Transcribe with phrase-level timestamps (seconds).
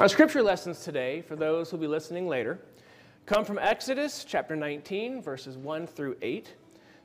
[0.00, 2.58] Our scripture lessons today, for those who'll be listening later,
[3.26, 6.54] come from Exodus chapter 19, verses 1 through 8,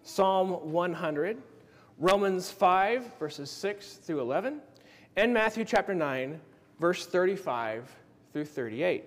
[0.04, 1.42] Psalm 100,
[2.00, 4.62] Romans 5, verses 6 through 11,
[5.18, 6.40] and Matthew chapter 9,
[6.80, 7.92] verse 35
[8.32, 9.04] through 38.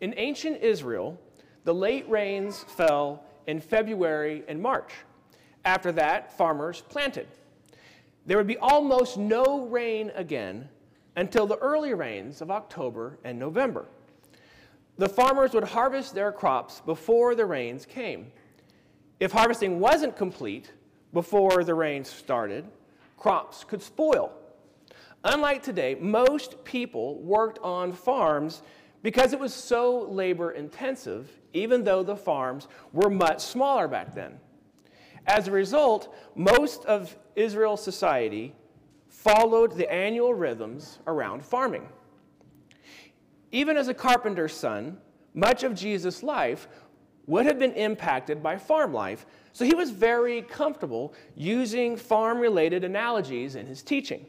[0.00, 1.20] In ancient Israel,
[1.64, 4.94] the late rains fell in February and March.
[5.66, 7.26] After that, farmers planted.
[8.24, 10.70] There would be almost no rain again
[11.16, 13.86] until the early rains of October and November.
[14.98, 18.32] The farmers would harvest their crops before the rains came.
[19.20, 20.72] If harvesting wasn't complete
[21.12, 22.64] before the rains started,
[23.16, 24.32] crops could spoil.
[25.24, 28.62] Unlike today, most people worked on farms
[29.02, 34.38] because it was so labor intensive, even though the farms were much smaller back then.
[35.26, 38.54] As a result, most of Israel's society
[39.14, 41.88] followed the annual rhythms around farming.
[43.52, 44.98] Even as a carpenter's son,
[45.32, 46.68] much of Jesus' life
[47.26, 52.84] would have been impacted by farm life, so he was very comfortable using farm related
[52.84, 54.26] analogies in his teaching.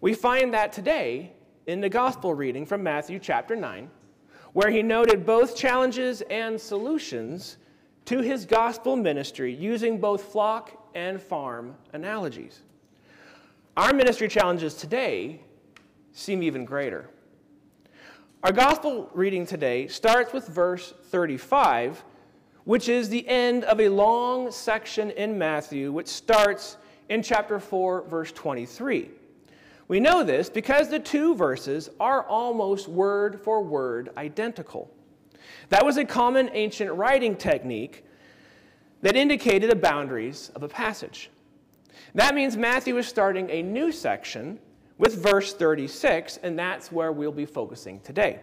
[0.00, 1.34] We find that today
[1.66, 3.88] in the gospel reading from Matthew chapter 9,
[4.52, 7.58] where he noted both challenges and solutions
[8.06, 12.62] to his gospel ministry using both flock and farm analogies.
[13.76, 15.42] Our ministry challenges today
[16.12, 17.10] seem even greater.
[18.42, 22.02] Our gospel reading today starts with verse 35,
[22.64, 26.78] which is the end of a long section in Matthew, which starts
[27.10, 29.10] in chapter 4, verse 23.
[29.88, 34.90] We know this because the two verses are almost word for word identical.
[35.68, 38.06] That was a common ancient writing technique
[39.02, 41.28] that indicated the boundaries of a passage.
[42.16, 44.58] That means Matthew is starting a new section
[44.96, 48.40] with verse 36, and that's where we'll be focusing today.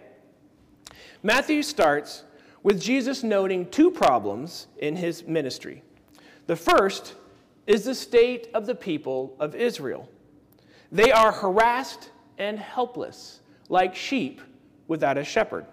[1.24, 2.24] Matthew starts
[2.62, 5.82] with Jesus noting two problems in his ministry.
[6.46, 7.16] The first
[7.66, 10.08] is the state of the people of Israel.
[10.92, 13.40] They are harassed and helpless,
[13.70, 14.40] like sheep
[14.88, 15.66] without a shepherd.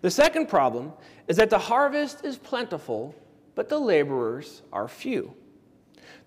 [0.00, 0.94] The second problem
[1.26, 3.14] is that the harvest is plentiful,
[3.54, 5.34] but the laborers are few.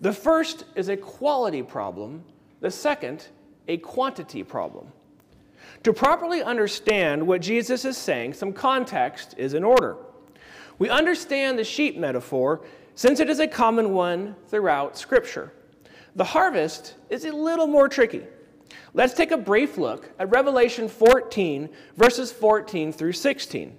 [0.02, 2.24] The first is a quality problem,
[2.60, 3.28] the second,
[3.68, 4.88] a quantity problem.
[5.84, 9.98] To properly understand what Jesus is saying, some context is in order.
[10.80, 15.54] We understand the sheep metaphor since it is a common one throughout Scripture.
[16.16, 18.24] The harvest is a little more tricky.
[18.94, 23.78] Let's take a brief look at Revelation 14, verses 14 through 16.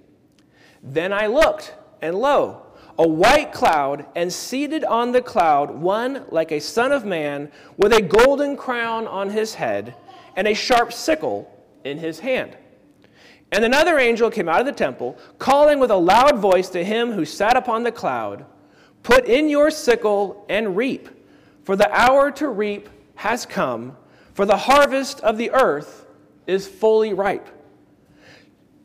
[0.81, 2.62] Then I looked, and lo,
[2.97, 7.93] a white cloud, and seated on the cloud, one like a son of man, with
[7.93, 9.95] a golden crown on his head,
[10.35, 11.51] and a sharp sickle
[11.83, 12.55] in his hand.
[13.51, 17.11] And another angel came out of the temple, calling with a loud voice to him
[17.11, 18.45] who sat upon the cloud
[19.03, 21.09] Put in your sickle and reap,
[21.63, 23.97] for the hour to reap has come,
[24.33, 26.07] for the harvest of the earth
[26.47, 27.49] is fully ripe.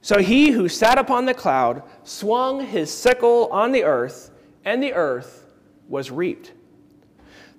[0.09, 4.31] So he who sat upon the cloud swung his sickle on the earth,
[4.65, 5.45] and the earth
[5.87, 6.53] was reaped.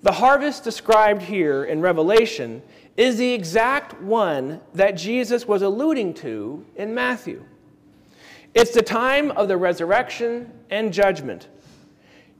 [0.02, 2.60] The harvest described here in Revelation
[2.96, 7.44] is the exact one that Jesus was alluding to in Matthew.
[8.52, 11.46] It's the time of the resurrection and judgment.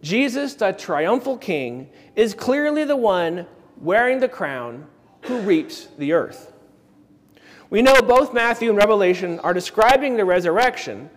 [0.02, 3.46] Jesus, the triumphal king, is clearly the one
[3.80, 4.88] wearing the crown
[5.22, 6.49] who reaps the earth.
[7.70, 11.08] We know both Matthew and Revelation are describing the resurrection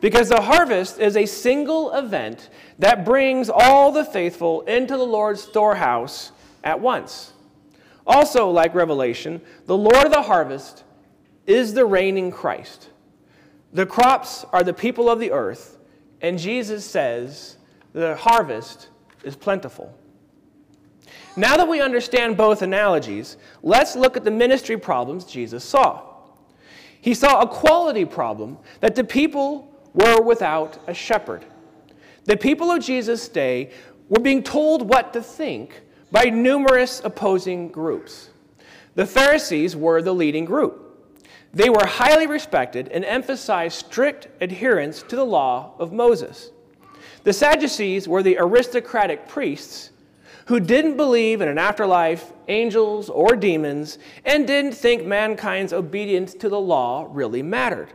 [0.00, 2.48] because the harvest is a single event
[2.78, 6.32] that brings all the faithful into the Lord's storehouse
[6.64, 7.32] at once.
[8.06, 10.84] Also, like Revelation, the Lord of the harvest
[11.46, 12.88] is the reigning Christ.
[13.74, 15.76] The crops are the people of the earth,
[16.22, 17.58] and Jesus says
[17.92, 18.88] the harvest
[19.24, 19.94] is plentiful.
[21.38, 26.02] Now that we understand both analogies, let's look at the ministry problems Jesus saw.
[27.00, 31.44] He saw a quality problem that the people were without a shepherd.
[32.24, 33.70] The people of Jesus' day
[34.08, 35.80] were being told what to think
[36.10, 38.30] by numerous opposing groups.
[38.96, 41.14] The Pharisees were the leading group.
[41.54, 46.50] They were highly respected and emphasized strict adherence to the law of Moses.
[47.22, 49.92] The Sadducees were the aristocratic priests
[50.48, 56.48] who didn't believe in an afterlife, angels, or demons, and didn't think mankind's obedience to
[56.48, 57.90] the law really mattered.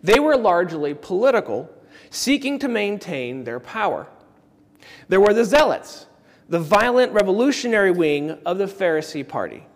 [0.00, 1.68] They were largely political,
[2.08, 4.06] seeking to maintain their power.
[5.08, 6.06] There were the Zealots,
[6.48, 9.66] the violent revolutionary wing of the Pharisee party.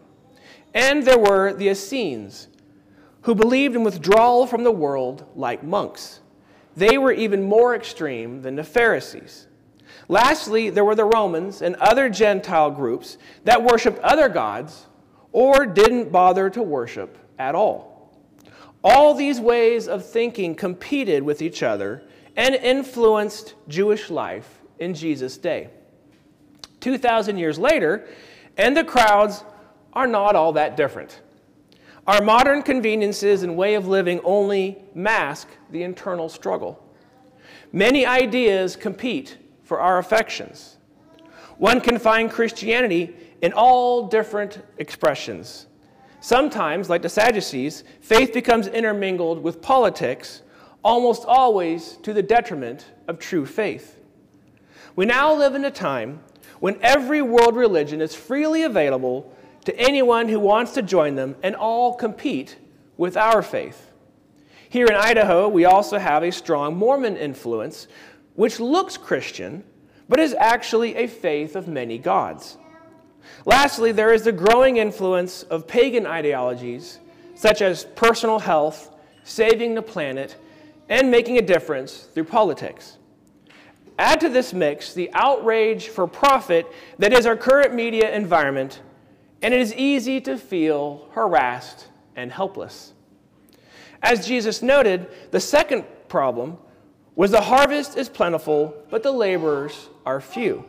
[0.74, 2.46] And there were the Essenes,
[3.22, 6.20] who believed in withdrawal from the world like monks.
[6.76, 9.48] They were even more extreme than the Pharisees.
[10.08, 14.86] Lastly, there were the Romans and other Gentile groups that worshiped other gods
[15.32, 18.12] or didn't bother to worship at all.
[18.84, 22.04] All these ways of thinking competed with each other
[22.36, 25.70] and influenced Jewish life in Jesus' day.
[26.80, 28.06] 2,000 years later,
[28.56, 29.42] and the crowds
[29.92, 31.20] are not all that different.
[32.06, 36.80] Our modern conveniences and way of living only mask the internal struggle.
[37.72, 39.36] Many ideas compete
[39.66, 40.76] for our affections.
[41.58, 45.66] One can find Christianity in all different expressions.
[46.20, 50.42] Sometimes, like the Sadducees, faith becomes intermingled with politics,
[50.84, 53.98] almost always to the detriment of true faith.
[54.94, 56.20] We now live in a time
[56.60, 59.34] when every world religion is freely available
[59.64, 62.56] to anyone who wants to join them and all compete
[62.96, 63.90] with our faith.
[64.68, 67.88] Here in Idaho, we also have a strong Mormon influence,
[68.36, 69.64] which looks Christian,
[70.08, 72.56] but is actually a faith of many gods.
[73.44, 77.00] Lastly, there is the growing influence of pagan ideologies,
[77.34, 78.90] such as personal health,
[79.24, 80.36] saving the planet,
[80.88, 82.98] and making a difference through politics.
[83.98, 88.80] Add to this mix the outrage for profit that is our current media environment
[89.42, 92.92] and it is easy to feel harassed and helpless.
[94.02, 96.58] As Jesus noted, the second problem
[97.16, 100.64] was the harvest is plentiful, but the laborers are few.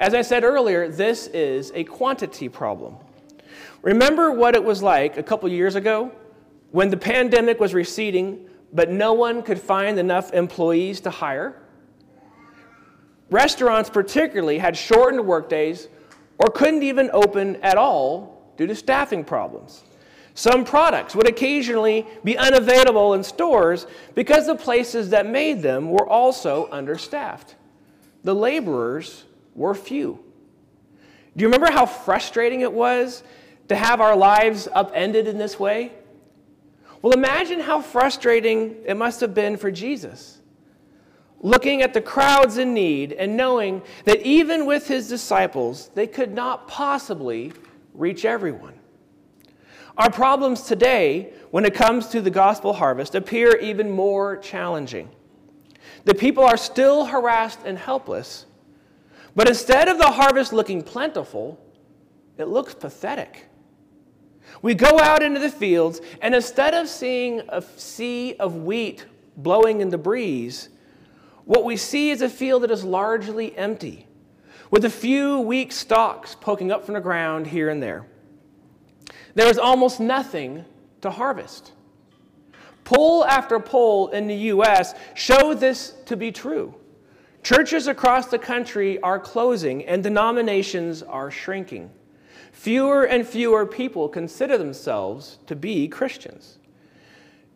[0.00, 2.96] As I said earlier, this is a quantity problem.
[3.82, 6.10] Remember what it was like a couple years ago
[6.72, 11.62] when the pandemic was receding, but no one could find enough employees to hire?
[13.30, 15.88] Restaurants, particularly, had shortened workdays
[16.38, 19.84] or couldn't even open at all due to staffing problems.
[20.34, 26.08] Some products would occasionally be unavailable in stores because the places that made them were
[26.08, 27.54] also understaffed.
[28.24, 29.24] The laborers
[29.54, 30.18] were few.
[31.36, 33.22] Do you remember how frustrating it was
[33.68, 35.92] to have our lives upended in this way?
[37.02, 40.38] Well, imagine how frustrating it must have been for Jesus
[41.42, 46.32] looking at the crowds in need and knowing that even with his disciples, they could
[46.32, 47.52] not possibly
[47.94, 48.74] reach everyone.
[49.96, 55.10] Our problems today, when it comes to the gospel harvest, appear even more challenging.
[56.04, 58.46] The people are still harassed and helpless,
[59.36, 61.60] but instead of the harvest looking plentiful,
[62.38, 63.46] it looks pathetic.
[64.62, 69.06] We go out into the fields, and instead of seeing a sea of wheat
[69.36, 70.70] blowing in the breeze,
[71.44, 74.06] what we see is a field that is largely empty,
[74.70, 78.06] with a few weak stalks poking up from the ground here and there.
[79.34, 80.64] There is almost nothing
[81.00, 81.72] to harvest.
[82.84, 84.94] Poll after poll in the U.S.
[85.14, 86.74] show this to be true.
[87.42, 91.90] Churches across the country are closing and denominations are shrinking.
[92.52, 96.58] Fewer and fewer people consider themselves to be Christians.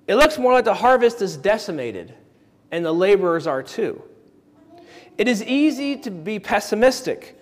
[0.07, 2.15] It looks more like the harvest is decimated
[2.71, 4.03] and the laborers are too.
[5.19, 7.39] It is easy to be pessimistic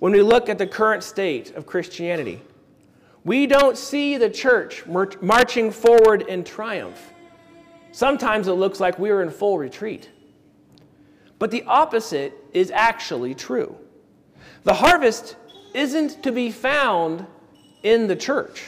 [0.00, 2.40] when we look at the current state of Christianity.
[3.24, 7.12] We don't see the church marching forward in triumph.
[7.92, 10.08] Sometimes it looks like we are in full retreat.
[11.38, 13.76] But the opposite is actually true.
[14.64, 15.36] The harvest
[15.74, 17.26] isn't to be found
[17.82, 18.62] in the church.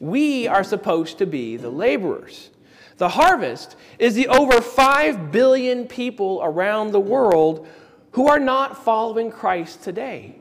[0.00, 2.50] We are supposed to be the laborers.
[2.96, 7.66] The harvest is the over 5 billion people around the world
[8.12, 10.37] who are not following Christ today.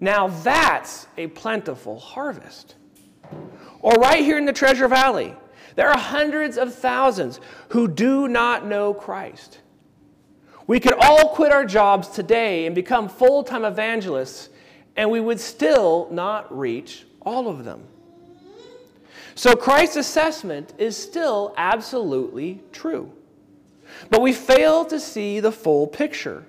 [0.00, 2.74] Now that's a plentiful harvest.
[3.80, 5.34] Or right here in the Treasure Valley,
[5.76, 9.60] there are hundreds of thousands who do not know Christ.
[10.66, 14.48] We could all quit our jobs today and become full time evangelists,
[14.96, 17.82] and we would still not reach all of them.
[19.34, 23.10] So Christ's assessment is still absolutely true.
[24.08, 26.44] But we fail to see the full picture.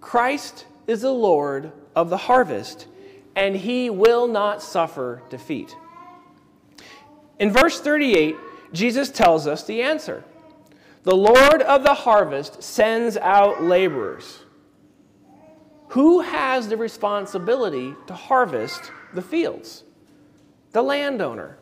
[0.00, 2.86] Christ is the Lord of the harvest,
[3.36, 5.76] and he will not suffer defeat.
[7.38, 8.36] In verse 38,
[8.72, 10.24] Jesus tells us the answer
[11.02, 14.40] The Lord of the harvest sends out laborers.
[15.88, 19.84] Who has the responsibility to harvest the fields?
[20.72, 21.58] The landowner.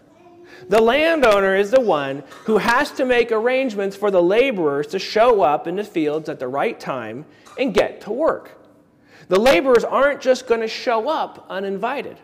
[0.69, 5.43] The landowner is the one who has to make arrangements for the laborers to show
[5.43, 7.27] up in the fields at the right time
[7.59, 8.62] and get to work.
[9.33, 12.19] The laborers aren't just going to show up uninvited.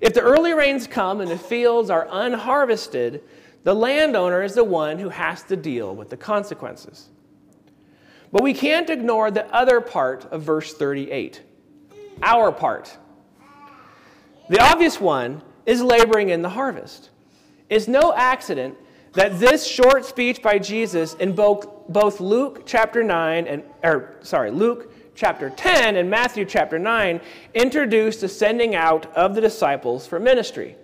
[0.00, 3.24] If the early rains come and the fields are unharvested,
[3.64, 7.08] the landowner is the one who has to deal with the consequences.
[8.30, 11.42] But we can't ignore the other part of verse 38
[12.22, 12.96] our part.
[14.50, 17.10] The obvious one is laboring in the harvest.
[17.68, 18.76] It's no accident
[19.14, 24.52] that this short speech by Jesus in both, both Luke chapter 9 and or sorry,
[24.52, 27.20] Luke chapter 10 and Matthew chapter 9
[27.52, 30.76] introduced the sending out of the disciples for ministry.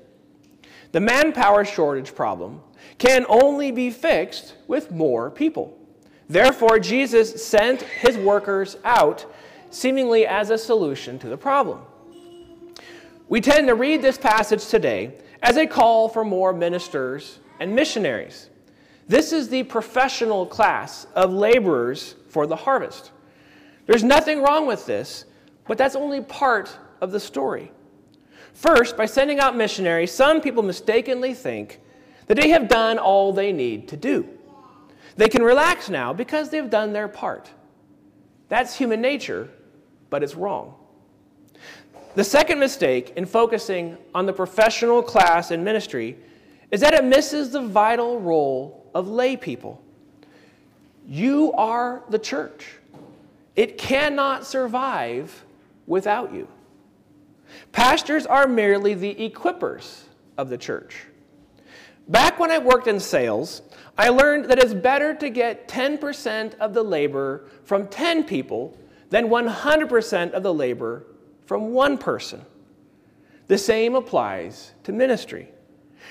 [0.90, 2.60] The manpower shortage problem
[2.98, 5.78] can only be fixed with more people.
[6.28, 9.24] Therefore, Jesus sent his workers out
[9.70, 11.82] seemingly as a solution to the problem.
[13.28, 18.50] We tend to read this passage today as a call for more ministers and missionaries.
[19.06, 23.12] This is the professional class of laborers for the harvest.
[23.86, 25.24] There's nothing wrong with this,
[25.66, 27.70] but that's only part of the story.
[28.54, 31.80] First, by sending out missionaries, some people mistakenly think
[32.26, 34.28] that they have done all they need to do.
[35.16, 37.50] They can relax now because they've done their part.
[38.48, 39.50] That's human nature,
[40.10, 40.74] but it's wrong.
[42.14, 46.16] The second mistake in focusing on the professional class in ministry
[46.70, 49.82] is that it misses the vital role of lay people.
[51.06, 52.78] You are the church.
[53.56, 55.44] It cannot survive
[55.86, 56.48] without you.
[57.72, 60.02] Pastors are merely the equippers
[60.36, 61.06] of the church.
[62.08, 63.62] Back when I worked in sales,
[63.96, 68.76] I learned that it's better to get 10% of the labor from 10 people
[69.10, 71.06] than 100% of the labor
[71.46, 72.44] from one person.
[73.46, 75.50] The same applies to ministry.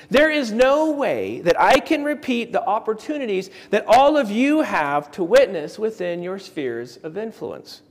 [0.09, 5.11] There is no way that I can repeat the opportunities that all of you have
[5.11, 7.81] to witness within your spheres of influence.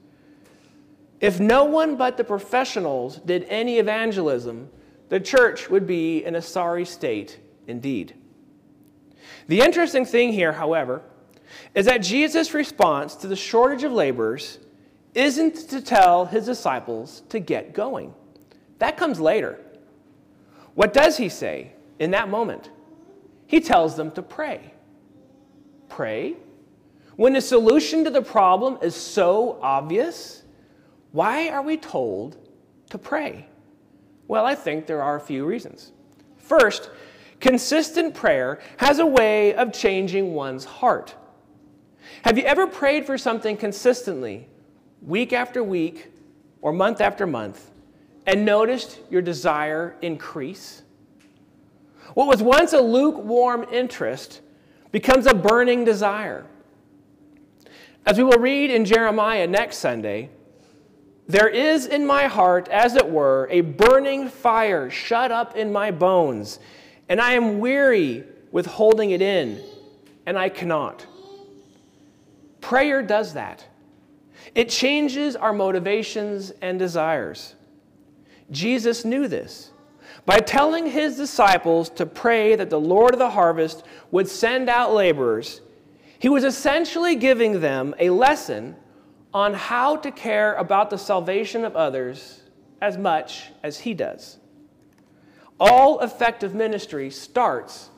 [1.21, 4.69] If no one but the professionals did any evangelism,
[5.09, 8.15] the church would be in a sorry state indeed.
[9.47, 11.03] The interesting thing here, however,
[11.75, 14.59] is that Jesus' response to the shortage of laborers
[15.15, 18.15] isn't to tell his disciples to get going.
[18.79, 19.61] That comes later.
[20.75, 22.69] What does he say in that moment?
[23.47, 24.75] He tells them to pray.
[25.89, 26.35] Pray?
[27.15, 30.43] When the solution to the problem is so obvious,
[31.13, 32.37] why are we told
[32.91, 33.47] to pray?
[34.27, 35.93] Well, I think there are a few reasons.
[36.39, 36.91] First,
[37.39, 41.15] consistent prayer has a way of changing one's heart.
[42.25, 44.49] Have you ever prayed for something consistently
[45.03, 46.11] week after week
[46.63, 47.71] or month after month
[48.27, 50.82] and noticed your desire increase?
[52.15, 54.41] What was once a lukewarm interest
[54.91, 56.47] becomes a burning desire.
[58.05, 60.29] As we will read in Jeremiah next Sunday,
[61.27, 65.91] there is in my heart, as it were, a burning fire shut up in my
[65.91, 66.59] bones,
[67.09, 69.63] and I am weary with holding it in,
[70.27, 71.07] and I cannot.
[72.61, 73.67] Prayer does that.
[74.55, 77.55] It changes our motivations and desires.
[78.51, 79.72] Jesus knew this.
[80.25, 84.95] By telling his disciples to pray that the Lord of the harvest would send out
[84.95, 85.61] laborers,
[86.19, 88.77] he was essentially giving them a lesson
[89.35, 92.43] on how to care about the salvation of others
[92.81, 94.39] as much as he does.
[95.59, 97.91] All effective ministry starts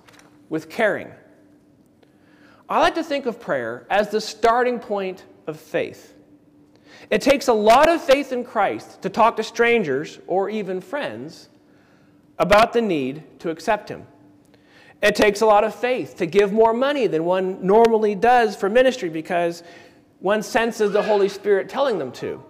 [0.49, 1.11] with caring.
[2.69, 6.15] I like to think of prayer as the starting point of faith.
[7.11, 11.51] It takes a lot of faith in Christ to talk to strangers or even friends
[12.39, 14.07] about the need to accept Him.
[15.03, 18.69] It takes a lot of faith to give more money than one normally does for
[18.69, 19.63] ministry because
[20.21, 22.43] one senses the Holy Spirit telling them to.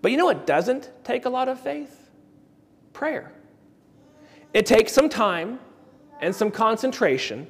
[0.00, 2.10] But you know what doesn't take a lot of faith?
[2.92, 3.32] Prayer.
[4.54, 5.58] It takes some time
[6.20, 7.46] and some concentration,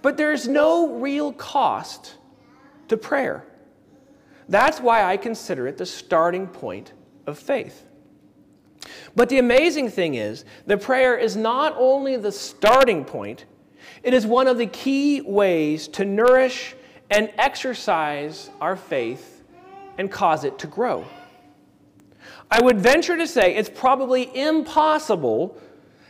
[0.00, 2.16] but there's no real cost
[2.88, 3.44] to prayer.
[4.48, 6.92] That's why I consider it the starting point
[7.26, 7.86] of faith.
[9.14, 13.44] But the amazing thing is the prayer is not only the starting point,
[14.02, 16.74] it is one of the key ways to nourish
[17.10, 19.42] and exercise our faith
[19.98, 21.04] and cause it to grow.
[22.50, 25.58] I would venture to say it's probably impossible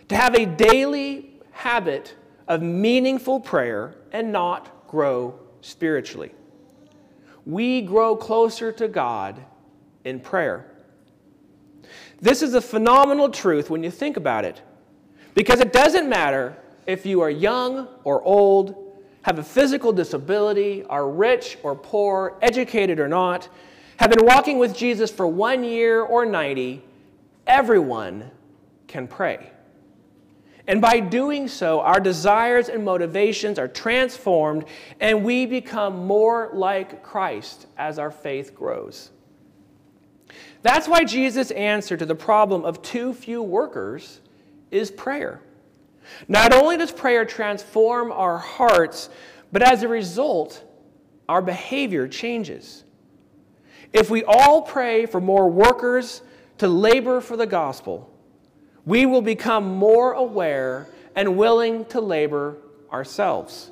[0.09, 2.15] to have a daily habit
[2.49, 6.33] of meaningful prayer and not grow spiritually
[7.47, 9.43] we grow closer to God
[10.05, 10.67] in prayer.
[12.21, 14.61] This is a phenomenal truth when you think about it,
[15.35, 16.57] because it doesn't matter
[16.87, 22.99] if you are young or old, have a physical disability, are rich or poor, educated
[22.99, 23.49] or not,
[23.99, 26.83] have been walking with Jesus for one year or 90,
[27.47, 28.31] everyone
[28.89, 29.51] can pray.
[30.67, 34.65] And by doing so, our desires and motivations are transformed,
[35.01, 39.11] and we become more like Christ as our faith grows.
[40.63, 44.21] That's why Jesus' answer to the problem of too few workers
[44.71, 45.41] is prayer.
[46.29, 49.09] Not only does prayer transform our hearts,
[49.51, 50.65] but as a result,
[51.29, 52.85] our behavior changes.
[53.93, 56.23] If we all pray for more workers
[56.59, 58.09] to labor for the gospel,
[58.85, 62.57] we will become more aware and willing to labor
[62.93, 63.71] ourselves.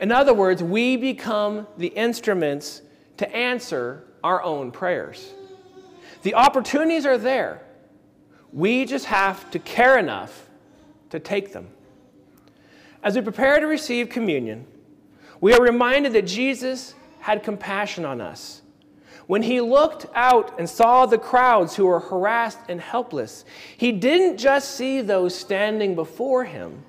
[0.00, 2.82] In other words, we become the instruments
[3.18, 5.32] to answer our own prayers.
[6.22, 7.62] The opportunities are there.
[8.52, 10.48] We just have to care enough
[11.10, 11.68] to take them.
[13.02, 14.66] As we prepare to receive communion,
[15.40, 18.62] we are reminded that Jesus had compassion on us.
[19.26, 23.44] When he looked out and saw the crowds who were harassed and helpless,
[23.76, 26.84] he didn't just see those standing before him.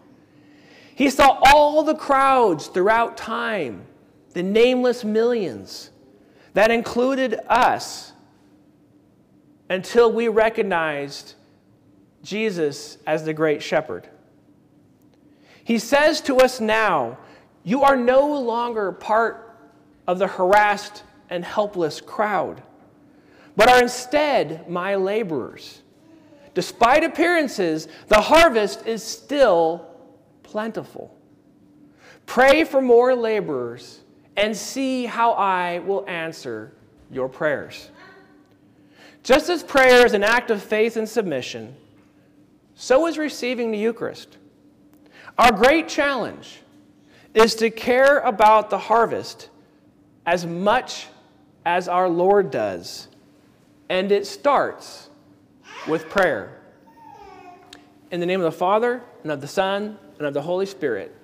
[0.96, 3.86] He saw all the crowds throughout time,
[4.34, 5.90] the nameless millions.
[6.54, 8.13] That included us
[9.74, 11.34] until we recognized
[12.22, 14.08] Jesus as the great shepherd.
[15.64, 17.18] He says to us now,
[17.64, 19.58] You are no longer part
[20.08, 22.62] of the harassed and helpless crowd,
[23.56, 25.82] but are instead my laborers.
[26.54, 29.88] Despite appearances, the harvest is still
[30.44, 31.18] plentiful.
[32.28, 34.02] Pray for more laborers
[34.38, 36.74] and see how I will answer
[37.12, 37.90] your prayers.
[39.24, 41.76] Just as prayer is an act of faith and submission,
[42.76, 44.38] so is receiving the Eucharist.
[45.38, 46.60] Our great challenge
[47.34, 49.50] is to care about the harvest
[50.26, 51.08] as much
[51.66, 53.08] as our Lord does,
[53.90, 55.10] and it starts
[55.88, 56.60] with prayer.
[58.12, 61.16] In the name of the Father, and of the Son, and of the Holy Spirit.